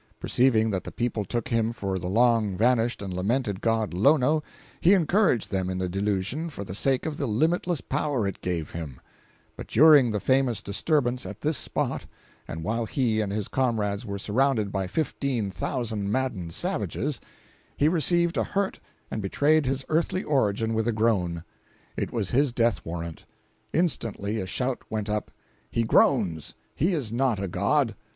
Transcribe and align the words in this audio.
Perceiving 0.19 0.71
that 0.71 0.83
the 0.83 0.91
people 0.91 1.23
took 1.23 1.49
him 1.49 1.71
for 1.71 1.99
the 1.99 2.07
long 2.09 2.57
vanished 2.57 3.03
and 3.03 3.13
lamented 3.13 3.61
god 3.61 3.93
Lono, 3.93 4.41
he 4.79 4.95
encouraged 4.95 5.51
them 5.51 5.69
in 5.69 5.77
the 5.77 5.87
delusion 5.87 6.49
for 6.49 6.63
the 6.63 6.73
sake 6.73 7.05
of 7.05 7.17
the 7.17 7.27
limitless 7.27 7.81
power 7.81 8.25
it 8.25 8.41
gave 8.41 8.71
him; 8.71 8.99
but 9.55 9.67
during 9.67 10.09
the 10.09 10.19
famous 10.19 10.63
disturbance 10.63 11.23
at 11.23 11.41
this 11.41 11.55
spot, 11.59 12.07
and 12.47 12.63
while 12.63 12.87
he 12.87 13.21
and 13.21 13.31
his 13.31 13.47
comrades 13.47 14.03
were 14.03 14.17
surrounded 14.17 14.71
by 14.71 14.87
fifteen 14.87 15.51
thousand 15.51 16.11
maddened 16.11 16.51
savages, 16.51 17.21
he 17.77 17.87
received 17.87 18.37
a 18.37 18.43
hurt 18.43 18.79
and 19.11 19.21
betrayed 19.21 19.67
his 19.67 19.85
earthly 19.87 20.23
origin 20.23 20.73
with 20.73 20.87
a 20.87 20.91
groan. 20.91 21.43
It 21.95 22.11
was 22.11 22.31
his 22.31 22.51
death 22.51 22.83
warrant. 22.83 23.25
Instantly 23.71 24.39
a 24.39 24.47
shout 24.47 24.79
went 24.89 25.09
up: 25.11 25.29
"He 25.69 25.83
groans!—he 25.83 26.91
is 26.91 27.11
not 27.11 27.37
a 27.37 27.47
god!" 27.47 27.93